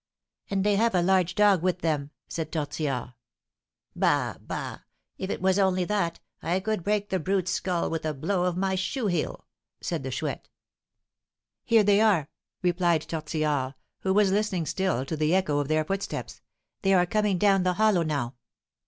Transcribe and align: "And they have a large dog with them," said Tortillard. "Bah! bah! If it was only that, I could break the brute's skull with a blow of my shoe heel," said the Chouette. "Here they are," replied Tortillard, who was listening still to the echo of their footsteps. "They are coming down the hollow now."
"And 0.49 0.63
they 0.63 0.77
have 0.77 0.95
a 0.95 1.01
large 1.03 1.35
dog 1.35 1.61
with 1.61 1.81
them," 1.81 2.09
said 2.27 2.51
Tortillard. 2.51 3.13
"Bah! 3.95 4.37
bah! 4.41 4.79
If 5.19 5.29
it 5.29 5.43
was 5.43 5.59
only 5.59 5.85
that, 5.85 6.19
I 6.41 6.59
could 6.59 6.83
break 6.83 7.09
the 7.11 7.19
brute's 7.19 7.51
skull 7.51 7.87
with 7.91 8.03
a 8.03 8.13
blow 8.15 8.45
of 8.45 8.57
my 8.57 8.73
shoe 8.73 9.05
heel," 9.05 9.45
said 9.79 10.01
the 10.01 10.09
Chouette. 10.09 10.49
"Here 11.63 11.83
they 11.83 12.01
are," 12.01 12.31
replied 12.63 13.01
Tortillard, 13.03 13.75
who 13.99 14.11
was 14.15 14.31
listening 14.31 14.65
still 14.65 15.05
to 15.05 15.15
the 15.15 15.35
echo 15.35 15.59
of 15.59 15.67
their 15.67 15.85
footsteps. 15.85 16.41
"They 16.81 16.95
are 16.95 17.05
coming 17.05 17.37
down 17.37 17.61
the 17.61 17.73
hollow 17.73 18.01
now." 18.01 18.33